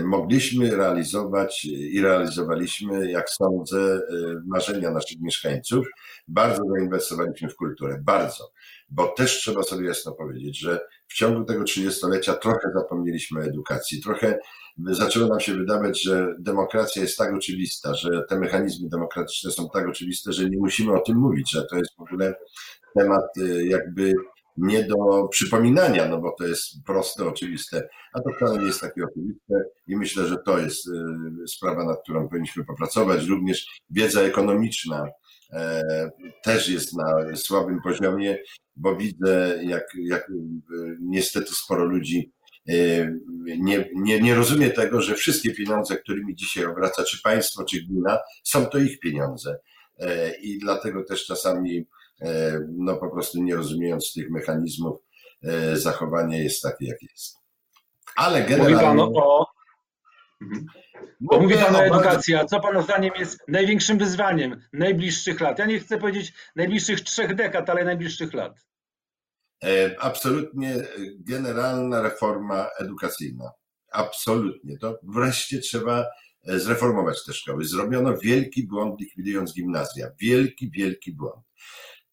mogliśmy 0.05 0.77
realizować 0.77 1.65
i 1.65 2.01
realizowaliśmy, 2.01 3.11
jak 3.11 3.31
sądzę, 3.31 4.01
marzenia 4.47 4.91
naszych 4.91 5.21
mieszkańców. 5.21 5.87
Bardzo 6.29 6.63
zainwestowaliśmy 6.77 7.49
w 7.49 7.57
kulturę, 7.57 8.01
bardzo, 8.05 8.53
bo 8.91 9.09
też 9.09 9.31
trzeba 9.41 9.63
sobie 9.63 9.87
jasno 9.87 10.13
powiedzieć, 10.13 10.59
że 10.59 10.81
w 11.09 11.15
ciągu 11.15 11.45
tego 11.45 11.65
trzydziestolecia 11.65 12.35
trochę 12.35 12.71
zapomnieliśmy 12.75 13.41
o 13.41 13.45
edukacji, 13.45 14.03
trochę 14.03 14.39
zaczęło 14.79 15.29
nam 15.29 15.41
się 15.41 15.55
wydawać, 15.55 16.03
że 16.03 16.35
demokracja 16.39 17.03
jest 17.03 17.19
tak 17.19 17.35
oczywista, 17.35 17.95
że 17.95 18.23
te 18.29 18.39
mechanizmy 18.39 18.89
demokratyczne 18.89 19.51
są 19.51 19.69
tak 19.75 19.89
oczywiste, 19.89 20.33
że 20.33 20.51
nie 20.51 20.57
musimy 20.57 20.93
o 20.93 21.01
tym 21.01 21.17
mówić, 21.17 21.51
że 21.53 21.67
to 21.67 21.77
jest 21.77 21.97
w 21.97 22.01
ogóle 22.01 22.35
temat 22.99 23.37
y, 23.39 23.67
jakby 23.67 24.13
nie 24.57 24.85
do 24.85 25.29
przypominania, 25.31 26.09
no 26.09 26.21
bo 26.21 26.35
to 26.39 26.47
jest 26.47 26.85
proste, 26.87 27.27
oczywiste, 27.27 27.89
a 28.13 28.21
to 28.21 28.31
wcale 28.37 28.59
nie 28.59 28.67
jest 28.67 28.81
takie 28.81 29.05
oczywiste 29.05 29.55
i 29.87 29.97
myślę, 29.97 30.27
że 30.27 30.37
to 30.47 30.59
jest 30.59 30.87
y, 30.87 31.49
sprawa, 31.49 31.85
nad 31.85 32.03
którą 32.03 32.29
powinniśmy 32.29 32.65
popracować. 32.65 33.27
Również 33.27 33.67
wiedza 33.91 34.21
ekonomiczna 34.21 35.09
e, 35.53 35.83
też 36.45 36.69
jest 36.69 36.97
na 36.97 37.37
słabym 37.37 37.81
poziomie, 37.83 38.39
bo 38.77 38.97
widzę, 38.97 39.61
jak, 39.65 39.85
jak 39.95 40.31
y, 40.31 40.35
niestety 41.01 41.55
sporo 41.55 41.85
ludzi 41.85 42.33
E, 42.69 42.75
nie, 43.45 43.89
nie, 43.95 44.21
nie 44.21 44.35
rozumie 44.35 44.71
tego, 44.71 45.03
że 45.03 45.15
wszystkie 45.15 45.55
pieniądze, 45.55 45.97
którymi 45.97 46.35
dzisiaj 46.35 46.65
obraca 46.65 47.05
czy 47.05 47.23
państwo, 47.23 47.65
czy 47.65 47.83
gmina, 47.83 48.19
są 48.45 48.67
to 48.67 48.79
ich 48.79 49.01
pieniądze. 49.01 49.57
E, 49.99 50.35
I 50.35 50.59
dlatego 50.59 51.05
też 51.05 51.27
czasami, 51.27 51.87
no 52.79 52.97
po 52.97 53.11
prostu 53.11 53.43
nie 53.43 53.57
rozumiejąc 53.57 54.13
tych 54.13 54.31
mechanizmów, 54.31 54.99
zachowanie 55.73 56.45
jest 56.45 56.63
takie, 56.63 56.87
jak 56.87 57.03
jest. 57.03 57.37
Ale 58.17 58.43
generalnie... 58.43 58.75
Mówi 58.75 58.85
Pan 58.85 59.01
o... 59.01 59.47
Mhm. 60.43 60.67
Bo 61.21 61.41
mówi 61.41 61.55
Pan 61.55 61.77
o 61.77 61.85
edukacji, 61.85 62.35
a 62.35 62.45
co 62.45 62.61
Pana 62.61 62.83
zdaniem 62.83 63.13
jest 63.19 63.39
największym 63.49 63.99
wyzwaniem 63.99 64.63
najbliższych 64.73 65.41
lat? 65.41 65.59
Ja 65.59 65.67
nie 65.67 65.81
chcę 65.81 65.99
powiedzieć 65.99 66.33
najbliższych 66.57 67.01
trzech 67.01 67.35
dekad, 67.35 67.71
ale 67.71 67.85
najbliższych 67.85 68.35
lat. 68.35 68.59
E, 69.65 69.97
absolutnie 70.01 70.77
generalna 71.19 72.03
reforma 72.03 72.69
edukacyjna. 72.81 73.51
Absolutnie. 73.93 74.79
To 74.79 74.99
wreszcie 75.03 75.59
trzeba 75.59 76.07
e, 76.49 76.59
zreformować 76.59 77.25
te 77.25 77.33
szkoły. 77.33 77.65
Zrobiono 77.65 78.19
wielki 78.19 78.67
błąd 78.67 79.01
likwidując 79.01 79.55
gimnazja. 79.55 80.11
Wielki, 80.21 80.71
wielki 80.71 81.13
błąd. 81.13 81.45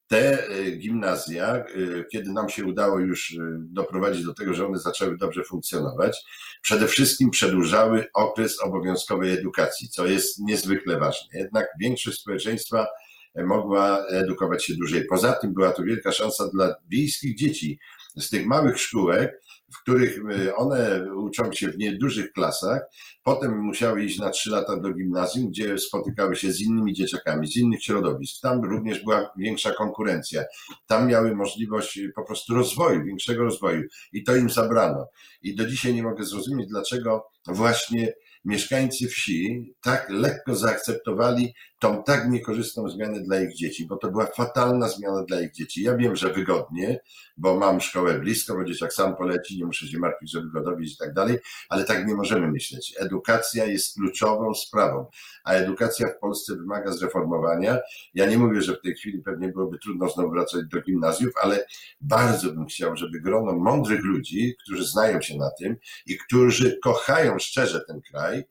Te 0.09 0.47
e, 0.47 0.71
gimnazja, 0.71 1.63
kiedy 2.11 2.31
nam 2.31 2.49
się 2.49 2.65
udało 2.65 2.99
już 2.99 3.37
doprowadzić 3.59 4.25
do 4.25 4.33
tego, 4.33 4.53
że 4.53 4.67
one 4.67 4.79
zaczęły 4.79 5.17
dobrze 5.17 5.43
funkcjonować, 5.43 6.25
przede 6.61 6.87
wszystkim 6.87 7.29
przedłużały 7.29 8.05
okres 8.13 8.61
obowiązkowej 8.61 9.31
edukacji, 9.33 9.89
co 9.89 10.05
jest 10.05 10.39
niezwykle 10.39 10.99
ważne. 10.99 11.39
Jednak 11.39 11.67
większość 11.79 12.19
społeczeństwa 12.19 12.87
mogła 13.35 14.07
edukować 14.07 14.65
się 14.65 14.75
dłużej. 14.75 15.05
Poza 15.05 15.33
tym 15.33 15.53
była 15.53 15.71
to 15.71 15.83
wielka 15.83 16.11
szansa 16.11 16.49
dla 16.53 16.75
wiejskich 16.89 17.37
dzieci 17.37 17.79
z 18.17 18.29
tych 18.29 18.45
małych 18.45 18.79
szkółek, 18.79 19.41
w 19.73 19.81
których 19.81 20.17
y, 20.17 20.55
one 20.55 21.05
uczą 21.15 21.51
się 21.53 21.67
w 21.67 21.77
niedużych 21.77 22.31
klasach, 22.31 22.81
potem 23.23 23.59
musiały 23.59 24.03
iść 24.03 24.19
na 24.19 24.29
trzy 24.29 24.49
lata 24.49 24.77
do 24.77 24.93
gimnazjum, 24.93 25.49
gdzie 25.49 25.77
spotykały 25.77 26.35
się 26.35 26.51
z 26.51 26.61
innymi 26.61 26.93
dzieciakami, 26.93 27.47
z 27.47 27.57
innych 27.57 27.83
środowisk. 27.83 28.41
Tam 28.41 28.63
również 28.63 29.03
była 29.03 29.31
większa 29.37 29.71
konkurencja. 29.71 30.43
Tam 30.87 31.07
miały 31.07 31.35
możliwość 31.35 31.99
po 32.15 32.23
prostu 32.23 32.53
rozwoju, 32.53 33.03
większego 33.03 33.43
rozwoju 33.43 33.83
i 34.13 34.23
to 34.23 34.35
im 34.35 34.49
zabrano. 34.49 35.07
I 35.41 35.55
do 35.55 35.65
dzisiaj 35.65 35.93
nie 35.93 36.03
mogę 36.03 36.23
zrozumieć, 36.23 36.69
dlaczego 36.69 37.25
właśnie 37.47 38.13
mieszkańcy 38.45 39.07
wsi 39.07 39.73
tak 39.81 40.09
lekko 40.09 40.55
zaakceptowali 40.55 41.53
tą 41.79 42.03
tak 42.03 42.29
niekorzystną 42.29 42.89
zmianę 42.89 43.19
dla 43.19 43.41
ich 43.41 43.55
dzieci, 43.55 43.85
bo 43.85 43.97
to 43.97 44.11
była 44.11 44.25
fatalna 44.25 44.87
zmiana 44.87 45.23
dla 45.23 45.41
ich 45.41 45.51
dzieci. 45.51 45.83
Ja 45.83 45.97
wiem, 45.97 46.15
że 46.15 46.33
wygodnie, 46.33 46.99
bo 47.37 47.59
mam 47.59 47.81
szkołę 47.81 48.19
blisko, 48.19 48.55
bo 48.55 48.63
dzieciak 48.63 48.93
sam 48.93 49.15
poleci, 49.15 49.57
nie 49.57 49.65
muszę 49.65 49.87
się 49.87 49.99
martwić, 49.99 50.31
żeby 50.31 50.49
go 50.51 50.79
i 50.79 50.97
tak 50.99 51.13
dalej, 51.13 51.37
ale 51.69 51.83
tak 51.83 52.07
nie 52.07 52.15
możemy 52.15 52.51
myśleć. 52.51 52.93
Edukacja 52.99 53.65
jest 53.65 53.95
kluczową 53.95 54.53
sprawą, 54.53 55.05
a 55.43 55.53
edukacja 55.53 56.07
w 56.07 56.19
Polsce 56.19 56.55
wymaga 56.55 56.91
zreformowania. 56.91 57.79
Ja 58.13 58.25
nie 58.25 58.37
mówię, 58.37 58.61
że 58.61 58.75
w 58.75 58.81
tej 58.81 58.95
chwili 58.95 59.21
pewnie 59.21 59.47
byłoby 59.47 59.79
trudno 59.79 60.09
znowu 60.09 60.31
wracać 60.31 60.61
do 60.71 60.81
gimnazjów, 60.81 61.33
ale 61.41 61.65
bardzo 62.01 62.53
bym 62.53 62.65
chciał, 62.65 62.95
żeby 62.95 63.21
grono 63.21 63.53
mądrych 63.53 64.03
ludzi, 64.03 64.55
którzy 64.63 64.85
znają 64.85 65.21
się 65.21 65.37
na 65.37 65.49
tym 65.59 65.75
i 66.05 66.17
którzy 66.17 66.79
kochają 66.83 67.39
szczerze 67.39 67.81
ten 67.87 68.01
kraj, 68.01 68.43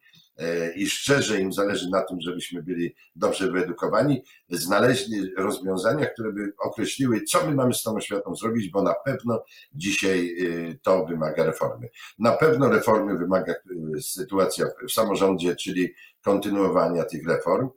i 0.77 0.87
szczerze 0.87 1.41
im 1.41 1.53
zależy 1.53 1.91
na 1.91 2.03
tym, 2.03 2.21
żebyśmy 2.21 2.63
byli 2.63 2.95
dobrze 3.17 3.51
wyedukowani, 3.51 4.23
znaleźli 4.49 5.35
rozwiązania, 5.37 6.07
które 6.07 6.33
by 6.33 6.53
określiły, 6.59 7.23
co 7.23 7.47
my 7.47 7.55
mamy 7.55 7.75
z 7.75 7.83
tą 7.83 7.97
oświatą 7.97 8.35
zrobić, 8.35 8.71
bo 8.71 8.83
na 8.83 8.95
pewno 9.05 9.45
dzisiaj 9.73 10.37
e, 10.71 10.75
to 10.83 11.07
wymaga 11.07 11.45
reformy. 11.45 11.89
Na 12.19 12.33
pewno 12.33 12.69
reformy 12.69 13.19
wymaga 13.19 13.55
sytuacja 14.01 14.67
w 14.89 14.93
samorządzie, 14.93 15.57
czyli 15.57 15.95
kontynuowania 16.23 17.05
tych 17.05 17.29
reform. 17.29 17.69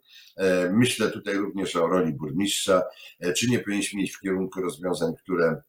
Myślę 0.71 1.11
tutaj 1.11 1.35
również 1.35 1.75
o 1.75 1.87
roli 1.87 2.13
burmistrza, 2.13 2.83
czy 3.37 3.49
nie 3.49 3.59
powinniśmy 3.59 4.01
iść 4.01 4.15
w 4.15 4.19
kierunku 4.19 4.61
rozwiązań, 4.61 5.13
które 5.23 5.61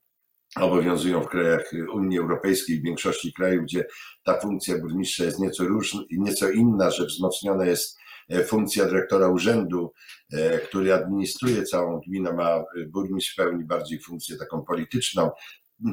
obowiązują 0.60 1.22
w 1.22 1.28
krajach 1.28 1.70
Unii 1.92 2.18
Europejskiej, 2.18 2.80
w 2.80 2.82
większości 2.82 3.32
krajów, 3.32 3.64
gdzie 3.64 3.84
ta 4.22 4.40
funkcja 4.40 4.78
burmistrza 4.78 5.24
jest 5.24 5.38
nieco 5.38 5.64
różna 5.64 6.00
nieco 6.10 6.50
inna, 6.50 6.90
że 6.90 7.06
wzmocniona 7.06 7.66
jest 7.66 7.98
e, 8.28 8.44
funkcja 8.44 8.84
dyrektora 8.84 9.28
urzędu, 9.28 9.92
e, 10.32 10.58
który 10.58 10.94
administruje 10.94 11.62
całą 11.62 12.00
gminę, 12.00 12.32
ma 12.32 12.50
e, 12.50 12.64
burmistrz 12.86 13.34
pełni 13.34 13.64
bardziej 13.64 13.98
funkcję 14.00 14.36
taką 14.36 14.62
polityczną. 14.62 15.30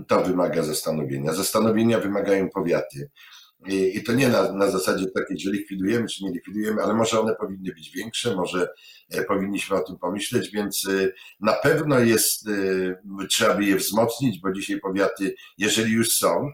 To 0.07 0.23
wymaga 0.23 0.63
zastanowienia. 0.63 1.33
Zastanowienia 1.33 1.99
wymagają 1.99 2.49
powiaty. 2.49 3.09
I 3.67 4.03
to 4.03 4.13
nie 4.13 4.29
na, 4.29 4.53
na 4.53 4.71
zasadzie 4.71 5.05
takiej, 5.05 5.39
że 5.39 5.51
likwidujemy 5.51 6.07
czy 6.07 6.23
nie 6.23 6.31
likwidujemy, 6.31 6.81
ale 6.81 6.93
może 6.93 7.19
one 7.19 7.35
powinny 7.35 7.73
być 7.73 7.91
większe, 7.91 8.35
może 8.35 8.67
e, 9.09 9.23
powinniśmy 9.23 9.77
o 9.77 9.83
tym 9.83 9.97
pomyśleć, 9.97 10.51
więc 10.51 10.87
e, 10.89 11.11
na 11.39 11.53
pewno 11.53 11.99
jest, 11.99 12.47
e, 12.47 13.27
trzeba 13.29 13.55
by 13.55 13.65
je 13.65 13.75
wzmocnić, 13.75 14.39
bo 14.39 14.51
dzisiaj 14.51 14.79
powiaty, 14.79 15.35
jeżeli 15.57 15.91
już 15.91 16.09
są, 16.09 16.51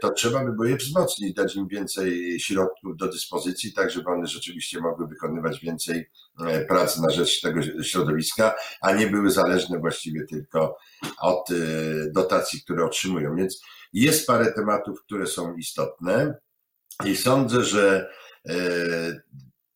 to 0.00 0.10
trzeba 0.10 0.44
by 0.44 0.52
było 0.52 0.64
je 0.64 0.76
wzmocnić, 0.76 1.34
dać 1.34 1.56
im 1.56 1.68
więcej 1.68 2.40
środków 2.40 2.96
do 2.96 3.08
dyspozycji, 3.08 3.72
tak 3.72 3.90
żeby 3.90 4.10
one 4.10 4.26
rzeczywiście 4.26 4.80
mogły 4.80 5.06
wykonywać 5.06 5.60
więcej 5.60 6.10
pracy 6.68 7.00
na 7.02 7.10
rzecz 7.10 7.40
tego 7.40 7.60
środowiska, 7.82 8.54
a 8.80 8.92
nie 8.92 9.06
były 9.06 9.30
zależne 9.30 9.78
właściwie 9.78 10.26
tylko 10.26 10.76
od 11.20 11.48
dotacji, 12.14 12.60
które 12.60 12.84
otrzymują. 12.84 13.36
Więc 13.36 13.60
jest 13.96 14.26
parę 14.26 14.52
tematów, 14.52 15.02
które 15.02 15.26
są 15.26 15.56
istotne 15.56 16.38
i 17.04 17.16
sądzę, 17.16 17.64
że 17.64 18.10
e, 18.48 18.56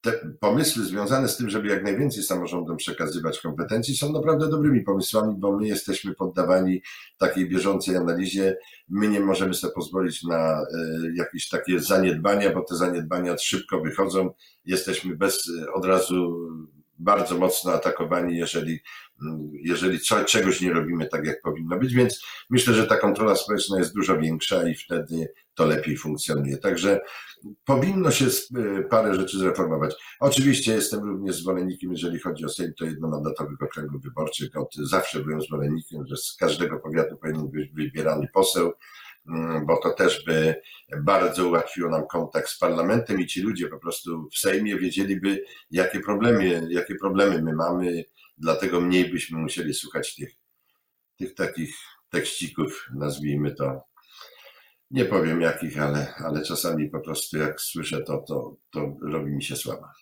te 0.01 0.13
pomysły 0.41 0.85
związane 0.85 1.29
z 1.29 1.37
tym, 1.37 1.51
żeby 1.51 1.69
jak 1.69 1.85
najwięcej 1.85 2.23
samorządom 2.23 2.77
przekazywać 2.77 3.41
kompetencji, 3.41 3.97
są 3.97 4.13
naprawdę 4.13 4.49
dobrymi 4.49 4.81
pomysłami, 4.81 5.35
bo 5.39 5.57
my 5.57 5.69
jesteśmy 5.69 6.15
poddawani 6.15 6.83
takiej 7.19 7.49
bieżącej 7.49 7.97
analizie. 7.97 8.57
My 8.89 9.09
nie 9.09 9.21
możemy 9.21 9.55
sobie 9.55 9.73
pozwolić 9.73 10.23
na 10.23 10.61
e, 10.61 10.67
jakieś 11.15 11.49
takie 11.49 11.81
zaniedbania, 11.81 12.55
bo 12.55 12.63
te 12.63 12.77
zaniedbania 12.77 13.39
szybko 13.39 13.81
wychodzą. 13.81 14.31
Jesteśmy 14.65 15.17
bez 15.17 15.51
od 15.75 15.85
razu 15.85 16.49
bardzo 17.01 17.39
mocno 17.39 17.73
atakowani, 17.73 18.37
jeżeli, 18.37 18.81
jeżeli 19.53 20.01
co, 20.01 20.25
czegoś 20.25 20.61
nie 20.61 20.73
robimy 20.73 21.07
tak, 21.07 21.27
jak 21.27 21.43
powinno 21.43 21.79
być, 21.79 21.95
więc 21.95 22.23
myślę, 22.51 22.75
że 22.75 22.87
ta 22.87 22.97
kontrola 22.97 23.37
społeczna 23.37 23.79
jest 23.79 23.95
dużo 23.95 24.19
większa 24.19 24.69
i 24.69 24.75
wtedy 24.75 25.33
to 25.55 25.67
lepiej 25.67 25.97
funkcjonuje. 25.97 26.59
Także 26.59 27.01
powinno 27.65 28.11
się 28.11 28.27
parę 28.91 29.15
rzeczy 29.15 29.39
zreformować. 29.39 29.95
Oczywiście 30.21 30.73
jestem 30.73 31.01
również 31.01 31.37
zwolennikiem, 31.37 31.93
jeżeli 31.93 32.19
chodzi 32.19 32.45
o 32.45 32.49
Sejm, 32.49 32.73
to 32.79 32.85
jednomandatowych 32.85 33.63
okręgów 33.63 34.03
wyborczych. 34.03 34.57
Od 34.57 34.75
zawsze 34.75 35.21
byłem 35.21 35.41
zwolennikiem, 35.41 36.07
że 36.07 36.17
z 36.17 36.37
każdego 36.37 36.81
powiatu 36.81 37.17
powinien 37.17 37.49
być 37.49 37.73
wybierany 37.73 38.29
poseł. 38.35 38.73
Mm, 39.31 39.67
bo 39.67 39.77
to 39.77 39.91
też 39.91 40.25
by 40.25 40.61
bardzo 41.03 41.49
ułatwiło 41.49 41.91
nam 41.91 42.07
kontakt 42.07 42.49
z 42.49 42.59
parlamentem 42.59 43.21
i 43.21 43.27
ci 43.27 43.41
ludzie 43.43 43.69
po 43.69 43.79
prostu 43.79 44.29
w 44.29 44.39
Sejmie 44.39 44.77
wiedzieliby, 44.77 45.45
jakie 45.71 46.01
problemy, 46.01 46.67
jakie 46.71 46.95
problemy 46.95 47.43
my 47.43 47.53
mamy, 47.53 48.05
dlatego 48.39 48.81
mniej 48.81 49.11
byśmy 49.11 49.39
musieli 49.39 49.75
słuchać 49.75 50.15
tych, 50.15 50.35
tych 51.17 51.35
takich 51.35 51.77
tekścików, 52.09 52.89
nazwijmy 52.95 53.55
to. 53.55 53.83
Nie 54.91 55.05
powiem 55.05 55.41
jakich, 55.41 55.83
ale, 55.83 56.15
ale 56.15 56.43
czasami 56.43 56.89
po 56.89 57.01
prostu 57.01 57.39
jak 57.39 57.61
słyszę 57.61 58.03
to, 58.03 58.19
to, 58.19 58.57
to 58.71 58.97
robi 59.03 59.33
mi 59.33 59.43
się 59.43 59.57
słaba. 59.57 59.93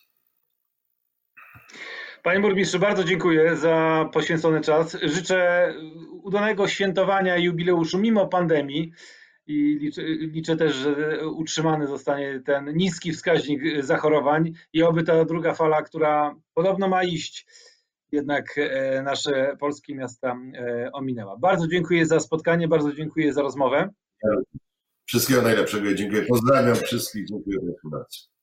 Panie 2.29 2.41
burmistrzu, 2.41 2.79
bardzo 2.79 3.05
dziękuję 3.05 3.57
za 3.57 4.09
poświęcony 4.13 4.61
czas. 4.61 4.97
Życzę 5.03 5.75
udanego 6.23 6.69
świętowania 6.69 7.37
jubileuszu 7.37 7.99
mimo 7.99 8.27
pandemii 8.27 8.93
i 9.47 9.79
liczę, 9.81 10.03
liczę, 10.05 10.57
też, 10.57 10.75
że 10.75 11.27
utrzymany 11.29 11.87
zostanie 11.87 12.41
ten 12.41 12.77
niski 12.77 13.13
wskaźnik 13.13 13.85
zachorowań 13.85 14.53
i 14.73 14.83
oby 14.83 15.03
ta 15.03 15.25
druga 15.25 15.55
fala, 15.55 15.83
która 15.83 16.35
podobno 16.55 16.89
ma 16.89 17.05
iść, 17.05 17.47
jednak 18.13 18.59
e, 18.59 19.03
nasze 19.03 19.57
polskie 19.61 19.95
miasta 19.95 20.37
e, 20.55 20.93
ominęła. 20.93 21.37
Bardzo 21.37 21.69
dziękuję 21.69 22.07
za 22.07 22.21
spotkanie, 22.21 22.69
bardzo 22.69 22.93
dziękuję 22.93 23.33
za 23.33 23.43
rozmowę. 23.43 23.91
Wszystkiego 25.07 25.43
najlepszego 25.43 25.95
dziękuję. 25.95 26.23
Pozdrawiam 26.23 26.75
wszystkich. 26.75 27.27
Dziękuję 27.29 27.59
bardzo. 27.85 28.38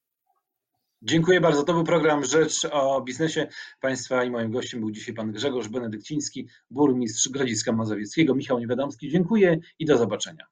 Dziękuję 1.06 1.42
bardzo. 1.42 1.64
To 1.64 1.74
był 1.74 1.84
program 1.84 2.26
Rzecz 2.26 2.66
o 2.72 3.02
biznesie 3.02 3.48
państwa 3.80 4.24
i 4.24 4.32
moim 4.32 4.52
gościem 4.52 4.80
był 4.80 4.92
dzisiaj 4.92 5.16
pan 5.16 5.32
Grzegorz 5.32 5.68
Benedykciński, 5.68 6.48
burmistrz 6.70 7.30
Grodziska 7.30 7.72
Mazowieckiego. 7.72 8.36
Michał 8.36 8.60
Niewiadomski. 8.60 9.10
Dziękuję 9.10 9.60
i 9.80 9.86
do 9.86 9.98
zobaczenia. 9.98 10.46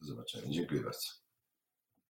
Do 0.00 0.06
zobaczenia. 0.06 0.50
Dziękuję 0.50 0.80
bardzo. 0.80 1.25